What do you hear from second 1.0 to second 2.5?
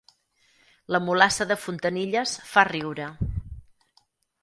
mulassa de Fontanilles